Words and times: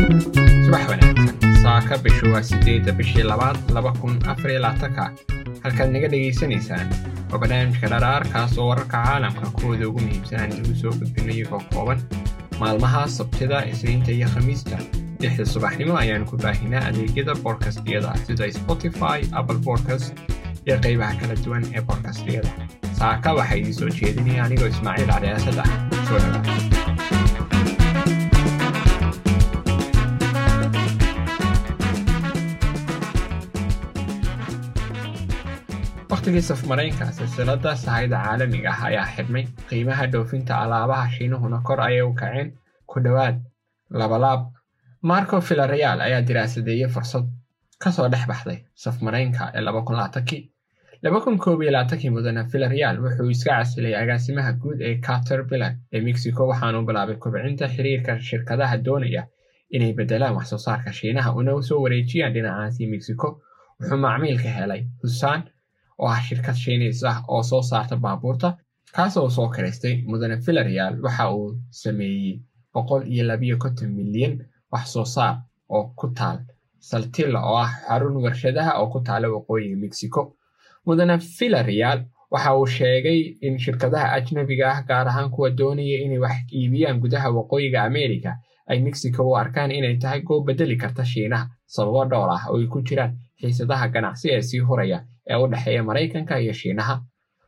subax 0.00 0.84
wanaagsan 0.92 1.54
saaka 1.64 1.98
bishu 2.04 2.32
waa 2.32 2.42
sideedda 2.48 2.92
bishii 2.98 3.22
labaad 3.32 3.56
laba 3.76 3.92
kun 4.00 4.18
afariyo 4.32 4.60
labaatanka. 4.64 5.04
Halkaad 5.64 5.90
naga 5.94 6.08
dhegaysanaysaan 6.14 6.88
waa 7.30 7.38
barnaamijka 7.42 7.88
dharaarkaas 7.94 8.58
oo 8.58 8.68
wararka 8.70 8.98
caalamka 9.06 9.50
kuwooda 9.56 9.88
ugu 9.88 10.00
muhiimsanaan 10.06 10.52
idigu 10.58 10.74
soo 10.82 10.92
gudbina 11.00 11.32
iyagoo 11.36 11.62
kooban 11.74 12.00
maalmaha 12.60 13.06
sabtida 13.16 13.64
isniinta 13.72 14.12
iyo 14.18 14.28
khamiista. 14.34 14.78
Lixda 15.20 15.44
subaxnimo 15.54 15.96
ayaanu 16.02 16.24
ku 16.30 16.36
baahinaa 16.44 16.84
adeegyada 16.92 17.34
boodkastyada 17.44 18.12
sida 18.26 18.52
spotify 18.60 19.18
apple 19.32 19.58
bodcast 19.68 20.12
iyo 20.66 20.76
qaybaha 20.86 21.14
kala 21.20 21.34
duwan 21.44 21.64
ee 21.74 21.80
boodkastyada 21.90 22.50
saaka 23.02 23.32
waxaa 23.40 23.56
idiin 23.62 23.74
soo 23.80 23.88
jeedinaya 24.00 24.44
anigoo 24.44 24.68
ismaaciil 24.76 25.08
caliyaasad 25.14 25.58
ah. 25.64 25.70
Soo 26.08 26.18
dhawaad 26.24 26.75
wakhtigii 36.10 36.42
safmaraynka 36.42 37.06
silsilada 37.12 37.76
sahayda 37.76 38.16
caalamiga 38.24 38.70
ah 38.74 38.84
ayaa 38.88 39.06
xidhmay 39.16 39.44
qiimaha 39.68 40.06
dhoofinta 40.12 40.58
alaabaha 40.64 41.10
shiinuhuna 41.16 41.58
kor 41.68 41.80
ayay 41.86 42.02
u 42.10 42.12
kaceen 42.20 42.48
ku 42.90 43.00
dhowaad 43.04 43.36
labalaab 44.00 44.40
marco 45.10 45.40
villareal 45.48 46.00
ayaa 46.06 46.22
diraasadeeyey 46.28 46.88
fursad 46.96 47.24
ka 47.82 47.90
soo 47.96 48.08
dhex 48.12 48.24
baxday 48.30 48.58
safmaraynka 48.84 49.44
ee 49.56 49.62
kii 52.00 52.10
mudana 52.16 52.42
villareal 52.52 52.96
wuxuu 53.04 53.30
iska 53.34 53.50
casilay 53.58 53.94
agaasimaha 54.02 54.52
guud 54.62 54.78
ee 54.88 54.94
caterpillar 55.06 55.72
ee 55.94 56.00
mexico 56.08 56.42
waxaanu 56.50 56.86
bilaabay 56.88 57.16
kobcinta 57.24 57.66
xiriirka 57.74 58.12
shirkadaha 58.28 58.76
doonaya 58.86 59.22
inay 59.76 59.92
bedelaan 59.98 60.34
waxsoo 60.38 60.58
saarka 60.66 60.90
shiinaha 60.98 61.30
una 61.40 61.52
soo 61.68 61.80
wareejiyaan 61.84 62.32
dhinacaasi 62.34 62.86
mexico. 62.94 63.28
Wuxuu 63.80 63.98
macmiilka 64.04 64.48
helay 64.58 64.82
husaan 65.02 65.40
oo 66.00 66.08
ah 66.14 66.20
shirkad 66.26 66.54
shiiniis 66.62 67.00
ah 67.10 67.18
oo 67.32 67.42
soo 67.50 67.62
saarta 67.70 67.96
baabuurta 68.04 68.48
kaasoo 68.94 69.28
soo 69.36 69.48
karaystay 69.54 69.94
mudane 70.10 70.36
villareal 70.44 70.94
waxa 71.04 71.24
uu 71.36 71.48
sameeyey 71.82 72.36
boqol 72.74 73.02
iyo 73.12 73.24
labiyo 73.30 73.56
konton 73.62 73.90
milyan 73.98 74.34
wax 74.72 74.84
soo 74.92 75.04
saar 75.14 75.34
oo 75.74 75.84
ku 75.98 76.06
taal 76.18 76.38
saltilla 76.88 77.40
oo 77.50 77.56
ah 77.64 77.70
xarun 77.88 78.16
warshadaha 78.24 78.72
oo 78.80 78.86
ku 78.92 78.98
taala 79.06 79.26
waqooyiga 79.34 79.76
mexico. 79.84 80.20
Mudane 80.86 81.16
villareal 81.38 82.00
waxa 82.32 82.50
uu 82.58 82.66
sheegay 82.76 83.20
in 83.46 83.54
shirkadaha 83.64 84.06
ajnabiga 84.16 84.66
ah 84.72 84.80
gaar 84.88 85.08
ahaan 85.08 85.30
kuwa 85.34 85.48
doonaya 85.58 85.98
inay 86.04 86.18
wax 86.24 86.36
iibiyaan 86.58 87.00
gudaha 87.02 87.28
waqooyiga 87.36 87.78
america 87.90 88.32
ay 88.70 88.78
mexico 88.86 89.20
u 89.30 89.36
arkaan 89.42 89.70
inay 89.78 89.96
tahay 90.02 90.20
goob 90.26 90.46
bedeli 90.46 90.76
karta 90.82 91.04
shiinaha 91.12 91.46
sababo 91.74 92.04
dhowr 92.10 92.30
ah 92.36 92.42
oo 92.50 92.58
ay 92.60 92.66
ku 92.72 92.78
jiraan 92.86 93.12
xiisadaha 93.40 93.86
ganacsi 93.94 94.26
ee 94.34 94.42
sii 94.48 94.58
huraya 94.68 94.98
ee 95.30 95.36
u 95.42 95.46
dhexeeya 95.52 95.82
maraykanka 95.88 96.38
iyo 96.40 96.52
shiinaha. 96.60 96.94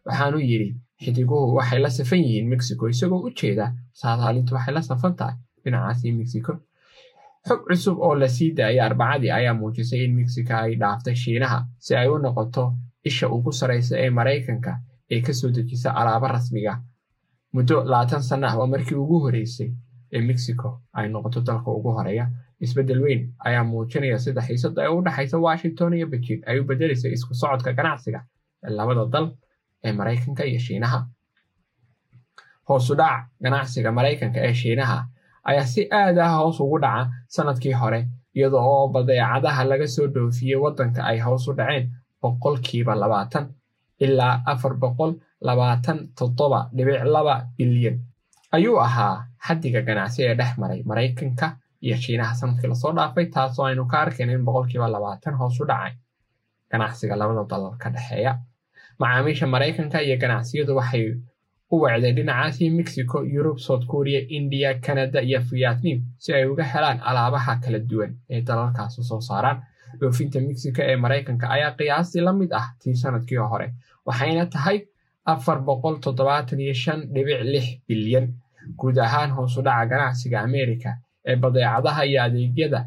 Waxaanu 0.07 0.39
yidhi 0.51 0.69
xidiguhu 1.03 1.55
waxay 1.59 1.79
la 1.85 1.91
safan 1.91 2.19
yihiin 2.27 2.49
mexico 2.53 2.89
isagoo 2.89 3.21
u 3.27 3.31
jeeda 3.39 3.67
saadaalintu 4.01 4.55
waxay 4.55 4.75
la 4.75 4.83
safan 4.83 5.15
tahay 5.19 5.35
dhinacaasi 5.65 6.13
mexico. 6.21 6.53
Xog 7.49 7.61
cusub 7.69 7.97
oo 8.07 8.15
la 8.15 8.29
sii 8.29 8.51
daayay 8.57 8.81
arbacadii 8.89 9.31
ayaa 9.39 9.55
muujisay 9.61 10.05
in 10.05 10.15
mexico 10.21 10.55
ay 10.55 10.75
dhaaftay 10.81 11.15
shiinaha 11.23 11.59
si 11.85 11.93
ay 11.97 12.09
u 12.09 12.19
noqoto 12.19 12.65
isha 13.09 13.27
ugu 13.37 13.53
saraysa 13.53 13.95
ee 14.05 14.11
maraykanka 14.19 14.73
ee 15.11 15.21
ka 15.21 15.33
soo 15.33 15.51
dejisa 15.57 15.91
alaabo 16.01 16.27
rasmiga. 16.29 16.75
Muddo 17.53 17.77
labaatan 17.91 18.23
sana 18.23 18.47
ah 18.49 18.57
oo 18.59 18.67
markii 18.73 18.95
ugu 19.05 19.17
horeysay 19.25 19.71
ee 20.13 20.21
mexico 20.29 20.69
ay 20.93 21.09
noqoto 21.09 21.41
dalka 21.41 21.71
ugu 21.79 21.91
horreeya 21.97 22.27
isbeddel 22.65 23.01
weyn 23.05 23.21
ayaa 23.47 23.65
muujinaya 23.71 24.19
sida 24.25 24.41
xiisada 24.47 24.81
ee 24.87 24.93
u 24.97 25.03
dhexaysa 25.07 25.37
washington 25.47 25.93
iyo 25.99 26.07
beijing. 26.13 26.41
Ay 26.49 26.59
u 26.61 26.65
bedelaysay 26.69 27.13
isku 27.17 27.35
socodka 27.35 27.73
ganacsiga 27.79 28.21
ee 28.65 28.71
labada 28.79 29.05
dal 29.15 29.27
ee 29.85 29.93
maraykanka 29.99 30.43
iyo 30.51 30.59
shiinaha. 30.67 30.99
Hoosudhac 32.69 33.21
ganacsiga 33.43 33.91
maraykanka 33.99 34.39
ee 34.49 34.55
shiinaha 34.61 34.99
ayaa 35.49 35.67
si 35.73 35.83
aad 36.01 36.19
ah 36.25 36.33
hoos 36.39 36.59
ugu 36.65 36.79
dhaca 36.85 37.11
sannadkii 37.35 37.73
hore 37.81 38.01
iyadoo 38.37 38.65
oo 38.73 38.89
badeecadaha 38.95 39.63
laga 39.71 39.87
soo 39.95 40.07
dhoofiyey 40.15 40.59
waddanka 40.65 41.01
ay 41.11 41.19
hoos 41.27 41.49
u 41.49 41.53
dhaceen 41.59 41.87
boqolkiiba 42.23 42.93
labaatan 43.03 43.45
ilaa 44.05 44.35
afar 44.53 44.75
boqol 44.83 45.13
labaatan 45.49 45.99
toddoba 46.19 46.61
dhibic 46.77 47.01
laba 47.15 47.35
bilyan. 47.57 47.97
Ayuu 48.57 48.77
ahaa 48.87 49.15
xaddiga 49.47 49.81
ganacsi 49.89 50.21
ee 50.29 50.35
dhex 50.41 50.53
maray 50.61 50.81
maraykanka 50.91 51.47
iyo 51.87 51.97
shiinaha 52.05 52.35
sannadkii 52.41 52.69
la 52.73 52.75
soo 52.83 52.93
dhaafay 52.99 53.27
taasoo 53.37 53.65
aynu 53.71 53.87
ka 53.93 53.97
arkayn 54.05 54.31
in 54.31 54.45
boqolkiiba 54.47 54.89
labaatan 54.95 55.35
hoos 55.41 55.61
u 55.61 55.65
dhacay 55.71 55.93
ganacsiga 56.71 57.17
labada 57.17 57.45
dalal 57.51 57.75
ka 57.83 57.89
dhexeeya 57.95 58.33
macaamiisha 59.01 59.47
maraykanka 59.55 59.99
iyo 60.07 60.17
ganacsiyadu 60.23 60.77
waxay 60.79 61.05
u 61.75 61.77
wacday 61.83 62.13
dhinacaasi 62.19 62.71
mexico 62.79 63.17
yurub 63.35 63.59
south 63.67 63.87
korea 63.87 64.21
indiya 64.37 64.71
canada 64.87 65.21
iyo 65.29 65.41
vietnam 65.51 65.99
si 66.23 66.33
ay 66.35 66.45
uga 66.53 66.65
helaan 66.73 66.99
alaabaha 67.09 67.57
kala 67.63 67.79
duwan 67.91 68.13
ee 68.31 68.41
dalalkaasi 68.49 69.03
soo 69.11 69.21
saaraan 69.29 69.59
dhoofinta 70.01 70.41
mexico 70.49 70.81
ee 70.91 70.97
maraykanka 71.05 71.47
ayaa 71.57 71.73
qiyaastii 71.79 72.21
la 72.27 72.33
mid 72.41 72.51
ah 72.61 72.67
tii 72.81 72.95
sannadkii 73.03 73.37
hore 73.53 73.69
waxayna 74.07 74.47
tahay 74.55 74.79
afar 75.33 75.59
boqol 75.69 75.97
toddobaatan 76.05 76.61
iyo 76.61 76.75
shan 76.83 77.01
dhibic 77.15 77.41
lix 77.53 77.67
bilyan 77.89 78.27
guud 78.81 78.97
ahaan 79.07 79.31
hoosu 79.37 79.63
dhaca 79.67 79.87
ganacsiga 79.93 80.39
america 80.49 80.91
ee 81.27 81.37
badeecadaha 81.43 82.03
iyo 82.11 82.19
adeegyada 82.27 82.81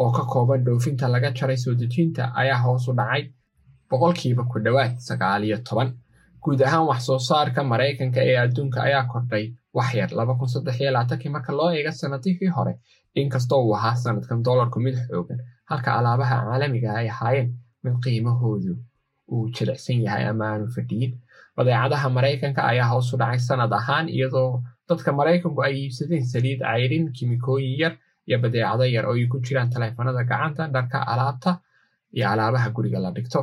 oo 0.00 0.10
ka 0.16 0.22
kooban 0.32 0.64
dhoofinta 0.66 1.08
laga 1.14 1.30
jaray 1.38 1.56
soo 1.56 1.74
dejinta 1.80 2.22
ayaa 2.40 2.58
hoos 2.64 2.88
u 2.88 2.92
dhacay 2.98 3.22
boqolkiiba 3.90 4.44
ku 4.50 4.58
dhowaad 4.64 4.94
sagaal 5.08 5.44
iyo 5.44 5.58
toban. 5.68 5.90
Guud 6.42 6.60
ahaan 6.66 6.86
wax 6.88 7.00
soo 7.06 7.18
saarka 7.18 7.60
maraykanka 7.64 8.20
ee 8.30 8.36
adduunka 8.44 8.78
ayaa 8.82 9.04
kordhay 9.12 9.44
waxyar 9.76 10.10
kii 11.20 11.28
marka 11.34 11.52
loo 11.58 11.70
eega 11.76 11.92
sanadihii 11.92 12.48
hore. 12.56 12.74
Inkastoo 13.14 13.60
uu 13.66 13.74
ahaa 13.76 13.94
sanadkan 13.96 14.42
dollarku 14.44 14.80
mid 14.80 14.94
xoogan 15.08 15.38
halka 15.70 15.90
alaabaha 15.98 16.36
caalamiga 16.44 16.90
ay 17.00 17.08
ahaayeen 17.08 17.48
mid 17.84 17.94
qiimahoodu 18.04 18.74
uu 19.32 19.48
jilicsan 19.54 20.02
yahay 20.04 20.24
ama 20.28 20.44
aanu 20.52 20.66
fadhiyin. 20.74 21.12
Badeecadaha 21.56 22.08
maraykanka 22.16 22.60
ayaa 22.70 22.88
hoos 22.92 23.12
u 23.14 23.16
dhacay 23.16 23.38
sanad 23.48 23.72
ahaan 23.72 24.06
iyadoo 24.08 24.62
dadka 24.88 25.10
maraykanku 25.18 25.60
ay 25.66 25.74
iibsadeen 25.82 26.24
saliid 26.32 26.60
cayrin 26.60 27.04
kimikooyin 27.16 27.76
yar 27.82 27.94
iyo 28.28 28.36
badeecado 28.42 28.84
yar 28.96 29.04
oo 29.10 29.14
ay 29.16 29.26
ku 29.32 29.38
jiraan 29.46 29.70
taleefanada 29.74 30.22
gacanta 30.30 30.68
dharka 30.74 30.98
alaabta 31.12 31.50
iyo 32.16 32.26
alaabaha 32.32 32.68
guriga 32.76 32.98
la 33.04 33.10
dhigto. 33.16 33.40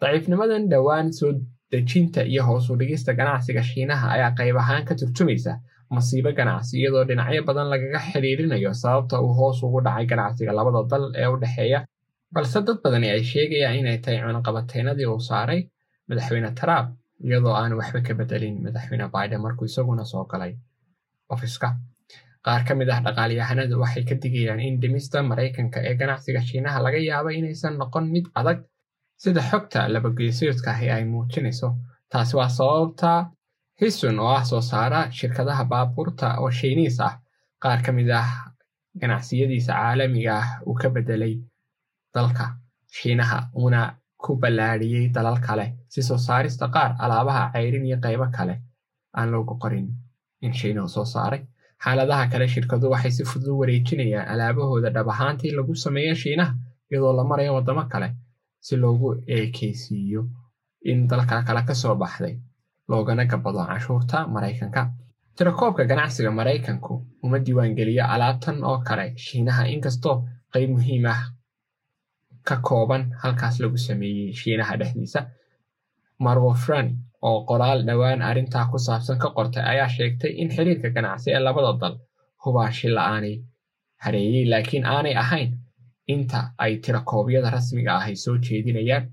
Daciifnimadan 0.00 0.68
dhowaan 0.72 1.12
soo 1.12 1.32
dejinta 1.72 2.22
iyo 2.24 2.42
hoos 2.48 2.70
u 2.70 2.76
dhigista 2.80 3.12
ganacsiga 3.14 3.62
shiinaha 3.62 4.06
ayaa 4.16 4.32
qayb 4.38 4.56
ahaan 4.62 4.84
ka 4.88 4.94
turjumaysa 5.00 5.52
masiibo 5.90 6.32
ganacsi 6.38 6.78
iyadoo 6.80 7.04
dhinacyo 7.08 7.42
badan 7.48 7.68
lagaga 7.72 8.00
xiriirinayo 8.10 8.72
sababta 8.82 9.20
uu 9.24 9.32
hoos 9.38 9.62
ugu 9.62 9.80
dhacay 9.86 10.06
ganacsiga 10.12 10.52
labada 10.58 10.80
dal 10.90 11.04
ee 11.20 11.26
u 11.34 11.36
dhexeeya. 11.42 11.80
Balse 12.34 12.58
dad 12.66 12.78
badani 12.84 13.08
ay 13.14 13.22
sheegayaan 13.30 13.76
inay 13.80 13.98
tahay 14.04 14.20
cunaqabateynadii 14.24 15.06
uu 15.12 15.20
saaray 15.28 15.60
madaxweyne 16.08 16.50
trump 16.60 16.88
iyadoo 17.26 17.54
aan 17.60 17.72
waxba 17.78 18.00
ka 18.06 18.14
bedelin 18.20 18.56
madaxweyne 18.64 19.06
biden 19.14 19.40
markuu 19.44 19.66
isaguna 19.70 20.04
soo 20.12 20.24
galay 20.32 20.52
ofiska 21.34 21.68
qaar 22.46 22.62
ka 22.68 22.72
mid 22.80 22.88
ah 22.94 23.00
dhaqaalyahanadu 23.06 23.74
waxay 23.82 24.04
ka 24.08 24.14
digayaan 24.22 24.60
in 24.68 24.76
dhimista 24.82 25.18
maraykanka 25.30 25.78
ee 25.88 25.94
ganacsiga 26.00 26.40
shiinaha 26.48 26.78
laga 26.86 26.98
yaabo 27.08 27.30
inaysan 27.38 27.74
noqon 27.80 28.04
mid 28.14 28.26
adag. 28.40 28.58
Sida 29.22 29.42
xogta 29.50 29.80
labageesoodka 29.94 30.70
ahi 30.74 30.86
ay 30.96 31.04
muujinayso 31.12 31.68
taasi 32.12 32.34
waa 32.38 32.48
sababta 32.58 33.10
hisun 33.80 34.16
oo 34.24 34.32
ah 34.38 34.44
soo 34.50 34.60
saara 34.70 35.00
shirkadaha 35.18 35.64
baabuurta 35.72 36.26
oo 36.42 36.50
shiiniis 36.58 36.98
ah. 37.08 37.14
Qaar 37.62 37.80
ka 37.84 37.90
mid 37.98 38.08
ah 38.20 38.28
ganacsiyadiisa 39.00 39.72
caalamiga 39.80 40.32
ah 40.42 40.48
uu 40.66 40.74
ka 40.80 40.88
bedelay 40.94 41.34
dalka 42.14 42.44
shiinaha 42.96 43.38
uuna 43.60 43.80
ku 44.22 44.30
ballaadhiyey 44.42 45.06
dalal 45.16 45.38
kale 45.46 45.66
si 45.92 46.00
soo 46.08 46.18
saarista 46.26 46.66
qaar 46.74 46.90
alaabaha 47.04 47.42
cayrin 47.54 47.84
iyo 47.88 47.98
qaybo 48.04 48.26
kale 48.36 48.54
aan 49.18 49.28
loogu 49.32 49.54
qorin 49.62 49.86
in 50.40 50.52
shiinuhu 50.52 50.88
soo 50.88 51.04
saaray. 51.04 51.42
Xaaladaha 51.84 52.26
kale 52.32 52.46
shirkadu 52.48 52.90
waxay 52.92 53.10
si 53.16 53.24
fudud 53.24 53.48
u 53.52 53.58
wareejinayaan 53.60 54.28
alaabahooda 54.32 54.90
dhab 54.90 55.08
ahaantii 55.08 55.50
lagu 55.58 55.74
sameeyo 55.84 56.14
shiinaha 56.22 56.54
iyadoo 56.90 57.12
la 57.16 57.24
marayo 57.24 57.54
waddamo 57.54 57.84
kale 57.92 58.08
si 58.60 58.76
loogu 58.76 59.08
eekeysiiyo 59.36 60.22
in 60.90 61.06
dalka 61.08 61.42
kale 61.42 61.62
ka 61.68 61.74
soo 61.74 61.94
baxday 61.94 62.34
loogana 62.88 63.24
gabado 63.24 63.64
cashuurta 63.68 64.26
maraykanka. 64.34 64.82
Tirakoobka 65.36 65.84
ganacsiga 65.90 66.30
maraykanku 66.30 66.94
uma 67.22 67.38
diiwaangeliyo 67.38 68.04
alaabtan 68.14 68.64
oo 68.64 68.78
kale. 68.88 69.06
Shiinaha 69.16 69.62
inkastoo 69.74 70.16
qayb 70.52 70.70
muhiim 70.70 71.06
ah 71.06 71.20
ka 72.48 72.56
kooban 72.66 73.02
halkaas 73.22 73.60
lagu 73.60 73.78
sameeyey 73.78 74.32
shiinaha 74.40 74.76
dhexdiisa 74.80 75.20
marwo 76.24 76.54
frani 76.54 76.92
oo 77.28 77.38
qoraal 77.48 77.80
dhowaan 77.88 78.22
arrintaa 78.28 78.64
ku 78.70 78.78
saabsan 78.86 79.18
ka 79.22 79.28
qortay 79.36 79.64
ayaa 79.72 79.88
sheegtay 79.96 80.32
in 80.42 80.48
xiriirka 80.54 80.88
ganacsi 80.96 81.28
ee 81.36 81.40
labada 81.46 81.72
dal 81.82 81.96
hubaashi 82.44 82.88
la'aanay 82.96 83.34
hareeyey 84.04 84.44
laakiin 84.52 84.84
aanay 84.94 85.14
ahayn 85.22 85.50
inta 86.14 86.40
ay 86.64 86.72
tirakoobyada 86.84 87.50
rasmiga 87.56 87.92
ah 87.98 88.04
ay 88.08 88.16
soo 88.24 88.36
jeedinayaan. 88.44 89.04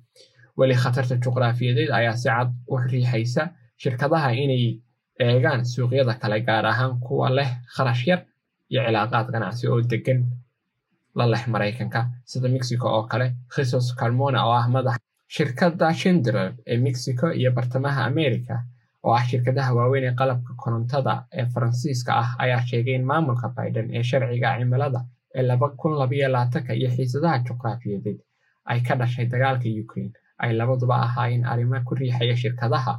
Weli 0.57 0.75
khatarta 0.81 1.15
juqraafiyadeed 1.23 1.91
ayaa 1.99 2.15
si 2.21 2.29
cad 2.29 2.49
u 2.71 2.75
riixaysa 2.91 3.43
shirkadaha 3.81 4.29
inay 4.43 4.65
eegaan 5.25 5.61
suuqyada 5.73 6.13
kale 6.21 6.37
gaar 6.47 6.65
ahaan 6.71 6.93
kuwa 7.05 7.27
leh 7.37 7.49
kharash 7.75 8.03
yar 8.09 8.21
iyo 8.71 8.81
cilaaqaad 8.85 9.27
ganacsi 9.33 9.63
oo 9.71 9.81
degan 9.91 10.19
la 11.17 11.25
leh 11.33 11.43
maraykanka 11.53 12.01
sida 12.31 12.47
mexico 12.55 12.87
oo 12.97 13.03
kale 13.11 13.27
khisos 13.53 13.87
carmona 13.99 14.39
oo 14.47 14.53
ah 14.61 14.67
madax 14.75 14.97
shirkadda 15.35 15.93
shindler 15.93 16.53
ee 16.67 16.77
mexico 16.77 17.31
iyo 17.39 17.51
bartamaha 17.51 18.05
america 18.05 18.55
oo 19.03 19.13
ah 19.19 19.23
shirkadaha 19.29 19.73
waaweyn 19.77 20.03
ee 20.09 20.15
qalabka 20.19 20.53
korontada 20.63 21.13
ee 21.39 21.45
faransiiska 21.53 22.11
ah 22.21 22.29
ayaa 22.43 22.61
sheegay 22.69 22.95
in 22.95 23.03
maamulka 23.11 23.47
biden 23.57 23.87
ee 23.95 24.03
sharciga 24.09 24.57
cimilada 24.59 25.01
ee 25.35 25.41
laba 25.49 25.67
kun 25.79 25.93
labayo 25.99 26.27
laatanka 26.35 26.73
iyo 26.79 26.89
xiisadaha 26.95 27.37
juqraafiyadeed 27.47 28.19
ay 28.71 28.79
ka 28.87 28.95
dhashay 28.99 29.25
dagaalka 29.33 29.67
ukraine 29.83 30.13
ay 30.43 30.51
labaduba 30.59 30.95
ahaayeen 31.05 31.45
arrimo 31.51 31.79
ku 31.87 31.95
riixaya 31.95 32.35
shirkadaha 32.37 32.93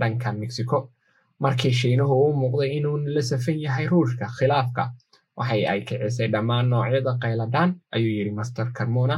dhanka 0.00 0.32
mexico. 0.32 0.90
Markii 1.40 1.72
shiinuhu 1.80 2.14
uu 2.24 2.32
muuqday 2.40 2.70
inuu 2.78 2.96
la 3.14 3.22
safan 3.22 3.58
yahay 3.64 3.86
ruushka 3.86 4.26
khilaafka 4.38 4.82
waxay 5.36 5.62
ay 5.72 5.80
kicisay 5.88 6.28
dhammaan 6.34 6.66
noocyada 6.70 7.12
qayladhaan 7.22 7.70
ayuu 7.94 8.12
yidhi 8.18 8.30
master 8.38 8.66
carmona 8.76 9.16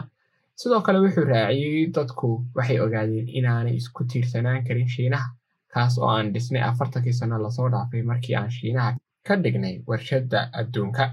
sidoo 0.61 0.81
kale 0.87 0.99
wuxuu 1.05 1.25
raaciyey 1.33 1.87
dadku 1.97 2.29
waxay 2.57 2.79
ogaadeen 2.85 3.29
inaanay 3.39 3.75
isku 3.81 4.01
tiirsanaan 4.11 4.65
karin 4.67 4.89
shiinaha 4.95 5.29
kaas 5.73 5.95
oo 5.99 6.09
aan 6.17 6.33
dhisnay 6.35 6.63
afartankii 6.71 7.13
sano 7.21 7.37
la 7.45 7.51
soo 7.57 7.69
dhaafay 7.75 8.03
markii 8.11 8.35
aan 8.41 8.51
shiinaha 8.59 8.91
ka 9.27 9.35
dhignay 9.45 9.75
warshadda 9.89 10.39
adduunka. 10.61 11.05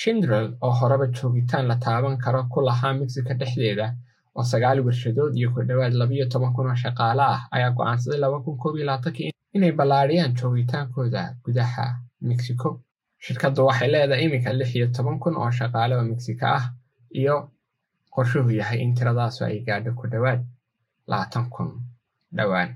Shindrel 0.00 0.46
oo 0.66 0.70
horeba 0.80 1.06
joogitaan 1.16 1.66
la 1.70 1.76
taaban 1.84 2.16
karo 2.24 2.40
ku 2.52 2.58
lahaa 2.68 2.92
mexico 3.00 3.32
dhexdeeda 3.40 3.86
oo 4.36 4.44
sagaal 4.50 4.78
warshadood 4.86 5.32
iyo 5.38 5.48
ku 5.54 5.60
dhowaad 5.68 5.92
labayo 6.00 6.26
toban 6.32 6.52
kun 6.56 6.66
oo 6.70 6.74
shaqaale 6.84 7.22
ah 7.34 7.40
ayaa 7.56 7.70
go'aansaday 7.76 8.18
laba 8.24 8.38
kun 8.44 8.56
koob 8.62 8.76
inay 9.56 9.72
ballaadhiyaan 9.78 10.32
joogitaankooda 10.38 11.22
gudaha 11.44 11.86
mexico. 12.28 12.68
Shirkaddu 13.24 13.66
waxay 13.68 13.88
leedahay 13.94 14.24
iminka 14.26 14.50
lix 14.58 14.70
iyo 14.78 14.86
toban 14.96 15.18
kun 15.22 15.34
oo 15.42 15.50
shaqaale 15.58 15.94
oo 15.96 16.04
mexico 16.12 16.46
ah 16.58 16.64
iyo 17.20 17.36
qorshuhu 18.14 18.50
yahay 18.60 18.78
in 18.84 18.94
tiradaasu 18.98 19.44
ay 19.48 19.58
gaadho 19.66 19.92
ku 19.98 20.04
dhowaad 20.12 20.40
labaatan 21.10 21.44
kun 21.54 21.68
dhowaan 22.36 22.70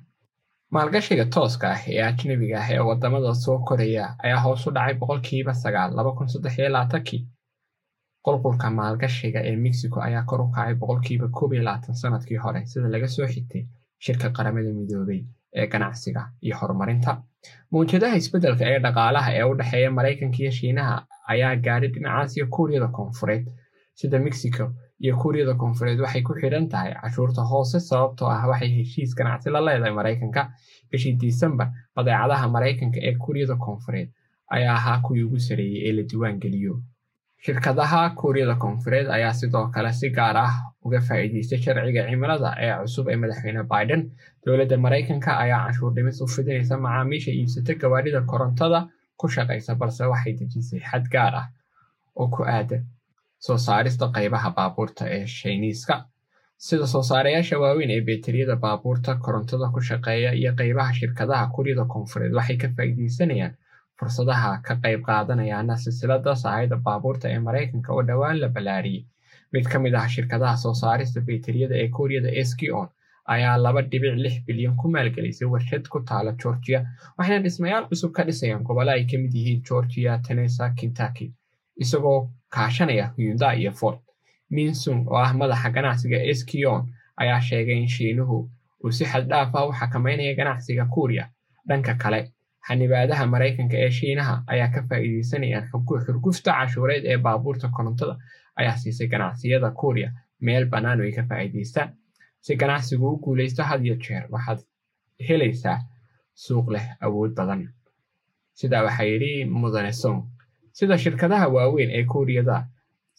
maalgashiga 0.75 1.25
tooska 1.35 1.67
ah 1.75 1.81
ee 1.95 2.03
ajnebiga 2.11 2.57
ah 2.63 2.69
ee 2.75 2.83
waddamada 2.89 3.35
soo 3.45 3.59
koraya 3.69 4.05
ayaa 4.25 4.41
hoos 4.45 4.67
u 4.67 4.71
dhacay 4.77 4.95
boqolkiiba 5.01 5.53
sagaal 5.63 5.91
laba 5.99 6.11
kun 6.19 6.29
saddex 6.33 6.55
iyo 6.59 6.69
labaatankii. 6.77 7.23
Qulqulka 8.27 8.71
maalgashiga 8.79 9.41
ee 9.51 9.57
mexico 9.65 9.99
ayaa 10.07 10.25
kor 10.31 10.41
u 10.45 10.47
kacay 10.55 10.75
boqolkiiba 10.81 11.27
koob 11.37 11.53
iyo 11.53 11.63
labaatan 11.69 11.95
sannadkii 12.01 12.37
hore 12.45 12.61
sida 12.71 12.89
laga 12.95 13.09
soo 13.15 13.27
xigtay 13.35 13.63
shirka 14.05 14.29
qaramada 14.37 14.71
midoobay 14.79 15.21
ee 15.61 15.67
ganacsiga 15.73 16.23
iyo 16.47 16.57
horumarinta. 16.61 17.13
Mawjadaha 17.73 18.17
isbeddelka 18.23 18.65
ee 18.73 18.79
dhaqaalaha 18.87 19.31
ee 19.39 19.45
u 19.51 19.55
dhexeeya 19.61 19.91
maraykanka 19.99 20.39
iyo 20.43 20.51
shiinaha 20.59 20.97
ayaa 21.33 21.55
gaadhay 21.67 21.91
dhinacaasiyo 21.95 22.47
kuuriyada 22.55 22.89
koonfureed 22.97 23.45
sida 24.01 24.19
mexico 24.27 24.65
iyo 25.05 25.13
kuuriyada 25.21 25.55
koonfureed 25.61 25.99
waxay 26.05 26.23
ku 26.29 26.33
xidhan 26.41 26.67
tahay 26.73 26.93
cashuurta 27.03 27.43
hoose 27.51 27.79
sababtoo 27.91 28.29
ah 28.35 28.43
waxay 28.51 28.71
heshiis 28.77 29.15
ganacsi 29.19 29.49
la 29.55 29.61
leedahay 29.67 29.95
maraykanka 30.01 30.43
bishii 30.91 31.15
disembar 31.21 31.69
badeecadaha 31.97 32.47
maraykanka 32.57 32.99
ee 33.09 33.15
kuuriyada 33.23 33.57
koonfureed 33.65 34.09
ayaa 34.57 34.75
ahaa 34.81 34.99
kuwii 35.05 35.23
ugu 35.27 35.39
sareeyey 35.49 35.81
ee 35.89 35.93
la 35.97 36.03
diiwaan 36.11 36.39
geliyo. 36.43 36.75
Shirkadaha 37.45 38.11
kuuriyada 38.19 38.55
koonfureed 38.63 39.07
ayaa 39.17 39.33
sidoo 39.41 39.67
kale 39.75 39.93
si 39.93 40.11
gaar 40.11 40.37
ah 40.37 40.53
uga 40.85 41.01
faa'iidaystay 41.07 41.59
sharciga 41.65 42.03
cimilada 42.09 42.51
ee 42.65 42.73
cusub 42.83 43.09
ee 43.09 43.17
madaxweyne 43.23 43.63
biden. 43.73 44.03
Dowladda 44.47 44.77
maraykanka 44.85 45.31
ayaa 45.45 45.61
canshuur 45.65 45.93
dhimis 45.97 46.21
u 46.25 46.27
fidinaysa 46.35 46.79
macaamiisha 46.85 47.31
iibsata 47.33 47.75
gawaadhida 47.81 48.21
korontada 48.31 48.81
ku 49.21 49.29
shaqaysa 49.35 49.75
balse 49.81 50.05
waxay 50.13 50.33
dejisay 50.39 50.81
xad 50.91 51.05
gaar 51.15 51.35
ah 51.43 51.47
oo 52.21 52.29
ku 52.35 52.43
aadan 52.57 52.83
soo 53.47 53.59
saarista 53.67 54.07
qaybaha 54.17 54.51
baabuurta 54.59 55.05
ee 55.17 55.27
shayniiska 55.39 55.95
sida 56.67 56.87
soo 56.93 57.03
saarayaasha 57.11 57.59
waaweyn 57.63 57.91
ee 57.97 58.01
beeteriyada 58.09 58.57
baabuurta 58.65 59.15
korontada 59.25 59.67
ku 59.75 59.81
shaqeeya 59.89 60.31
iyo 60.41 60.53
qaybaha 60.61 60.93
shirkadaha 61.01 61.45
kuryada 61.55 61.85
koonfureed 61.93 62.33
waxay 62.39 62.57
ka 62.63 62.69
faa'iidaysanayaan 62.77 63.55
fursadaha 64.01 64.51
ka 64.67 64.75
qayb 64.85 65.01
qaadanayaana 65.09 65.75
silsilada 65.85 66.35
sahayda 66.45 66.77
baabuurta 66.87 67.27
ee 67.35 67.39
maraykanka 67.49 67.91
oo 67.97 68.03
dhowaan 68.09 68.41
la 68.43 68.49
ballaariyey. 68.57 69.05
Mid 69.53 69.65
ka 69.73 69.79
mid 69.85 69.95
ah 70.01 70.09
shirkadaha 70.15 70.57
soo 70.65 70.75
saarista 70.83 71.21
beeteriyada 71.29 71.75
ee 71.83 71.89
kuuriyada 71.97 72.31
eskion 72.43 72.89
ayaa 73.35 73.57
laba 73.65 73.81
dhibic 73.93 74.15
lix 74.25 74.35
bilyan 74.49 74.75
ku 74.81 74.87
maalgelisay 74.95 75.49
warshad 75.53 75.85
ku 75.93 75.99
taala 76.11 76.33
georgia 76.43 76.81
waxayna 77.19 77.43
dhismayaal 77.47 77.85
cusub 77.91 78.11
ka 78.17 78.23
dhisayaan 78.29 78.63
gobollo 78.69 78.93
ay 78.97 79.05
ka 79.11 79.17
mid 79.23 79.33
yihiin 79.39 79.63
georgia 79.69 80.13
tenesa 80.27 80.65
kentucky 80.81 81.27
isagoo 81.85 82.19
kaashanaya 82.51 83.13
hyunda 83.17 83.55
iyo 83.55 83.73
ford. 83.73 83.99
Minsung 84.51 85.07
oo 85.09 85.17
ah 85.19 85.33
madaxa 85.35 85.71
ganacsiga 85.71 86.19
eskion 86.31 86.83
ayaa 87.17 87.41
sheegay 87.41 87.79
in 87.83 87.89
shiinuhu 87.89 88.51
uu 88.85 88.93
si 88.93 89.05
xad 89.05 89.29
dhaaf 89.29 89.55
ah 89.55 89.67
u 89.69 89.73
xakameynaya 89.73 90.35
ganacsiga 90.35 90.85
kuuriya 90.95 91.25
dhanka 91.69 91.95
kale. 91.95 92.33
Xanibaadaha 92.67 93.27
maraykanka 93.27 93.77
ee 93.79 93.91
shiinaha 93.91 94.43
ayaa 94.47 94.69
ka 94.75 94.83
faa'iidaysanayaan 94.89 95.69
xurgufta 96.07 96.51
cashuureed 96.59 97.05
ee 97.07 97.17
baabuurta 97.19 97.69
korontada 97.69 98.15
ayaa 98.57 98.77
siisay 98.77 99.07
ganacsiyada 99.09 99.71
kuuriya 99.71 100.11
meel 100.41 100.65
bannaan 100.67 101.01
oo 101.01 101.05
ay 101.07 101.13
ka 101.13 101.23
faa'iidaystaan. 101.29 101.89
Si 102.41 102.57
ganacsigu 102.57 103.07
u 103.11 103.19
guulaysto 103.19 103.63
had 103.63 103.85
iyo 103.87 103.95
jeer 103.95 104.25
waxaad 104.31 104.61
helaysaa 105.29 105.79
suuq 106.35 106.67
leh 106.75 106.87
awood 107.01 107.35
badan. 107.39 107.69
Sidaa 108.55 108.83
waxaa 108.87 109.05
yidhi 109.11 109.45
mudane 109.45 109.93
song 109.93 110.23
sida 110.77 110.99
shirkadaha 111.03 111.47
waaweyn 111.55 111.91
ee 111.99 112.05
kuuriyada 112.13 112.57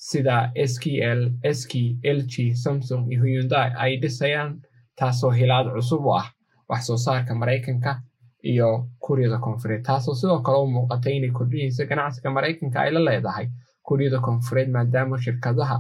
sida 0.10 0.36
skl 0.72 1.22
sk 1.60 1.74
lg 2.18 2.34
samsung 2.64 3.04
iyo 3.12 3.24
hyundai 3.24 3.70
ay 3.84 3.98
dhisayaan 4.02 4.52
taasoo 5.00 5.32
hilaad 5.40 5.68
cusub 5.76 6.06
u 6.06 6.12
ah 6.22 6.28
wax 6.70 6.82
soo 6.88 6.98
saarka 7.06 7.36
maraykanka 7.42 7.92
iyo 8.52 8.70
kuuriyada 9.04 9.38
koonfureed 9.46 9.84
taasoo 9.90 10.16
sidoo 10.20 10.40
kale 10.46 10.58
u 10.66 10.68
muuqatay 10.76 11.14
inay 11.18 11.32
kordhinayso 11.38 11.86
ganacsiga 11.90 12.30
maraykanka 12.38 12.78
ay 12.82 12.92
la 12.96 13.00
leedahay 13.08 13.48
kuuriyada 13.88 14.20
koonfureed 14.26 14.70
maadaama 14.76 15.18
shirkadaha 15.26 15.78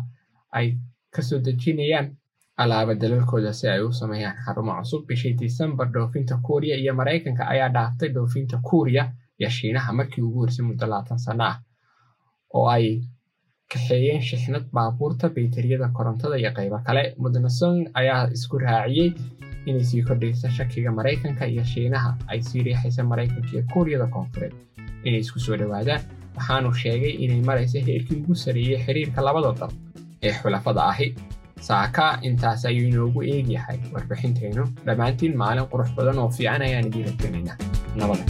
ay 0.58 0.68
ka 1.14 1.22
soo 1.22 1.40
dejinayaan 1.46 2.08
alaaba 2.62 2.94
dalalkooda 3.02 3.54
si 3.54 3.68
ay 3.74 3.82
u 3.88 3.92
sameeyaan 4.02 4.38
xarumo 4.46 4.74
cusub 4.80 5.02
bishii 5.08 5.34
disembar 5.42 5.88
dhoofinta 5.94 6.38
kuuriya 6.46 6.76
iyo 6.78 6.94
maraykanka 7.00 7.44
ayaa 7.54 7.70
dhaaftay 7.76 8.10
dhoofinta 8.16 8.58
kuuriya 8.70 9.04
iyo 9.40 9.50
shiinaha 9.50 9.94
markii 9.94 10.22
ugu 10.28 10.40
horsay 10.40 10.66
muddo 10.66 10.86
labaatan 10.88 11.18
sano 11.26 11.44
ah 11.52 11.58
oo 12.54 12.68
ay 12.76 13.02
kaxeeyeen 13.72 14.22
shixnad 14.22 14.66
baabuurta 14.76 15.30
bayteriyada 15.36 15.88
korontada 15.98 16.36
iyo 16.42 16.52
qaybo 16.58 16.80
kale. 16.88 17.04
Mudnasong 17.24 17.80
ayaa 18.00 18.30
isku 18.36 18.58
raaciyey 18.60 19.12
inay 19.66 19.84
sii 19.90 20.02
kordhaysa 20.08 20.50
shakiga 20.58 20.92
maraykanka 20.92 21.46
iyo 21.48 21.64
shiinaha 21.64 22.12
ay 22.28 22.40
sii 22.42 22.64
riixaysa 22.68 23.04
maraykanka 23.04 23.50
iyo 23.54 23.64
kuuriyada 23.74 24.08
koonfureed 24.08 24.54
inay 25.04 25.20
isku 25.26 25.40
soo 25.40 25.58
dhowaadaan 25.60 26.02
waxaanu 26.38 26.74
sheegay 26.74 27.14
inay 27.24 27.42
maraysa 27.50 27.80
heerkii 27.88 28.18
ugu 28.22 28.36
sareeyey 28.36 28.80
xiriirka 28.86 29.22
labada 29.28 29.52
dal 29.60 29.72
ee 30.24 30.34
xulafada 30.42 30.84
ahi. 30.92 31.10
Saaka 31.68 32.20
intaas 32.28 32.66
ayuu 32.70 32.88
inoogu 32.88 33.22
eegyahay 33.34 33.80
warbixinteennu 33.94 34.64
dhammaantiin 34.86 35.34
maalin 35.42 35.66
qurux 35.72 35.90
badan 35.98 36.20
oo 36.24 36.30
fiican 36.38 36.62
ayaan 36.62 36.88
idiin 36.90 37.08
rajanaynaa 37.10 37.58
nabada 38.00 38.24